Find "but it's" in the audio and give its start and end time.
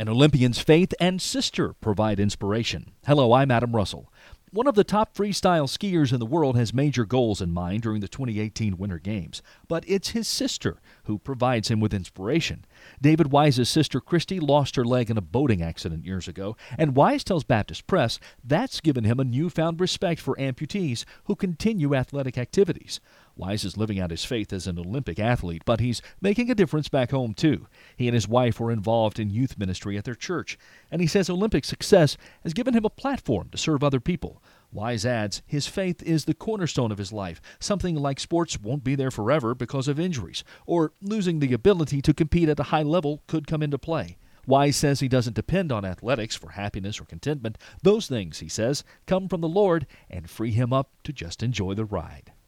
9.66-10.10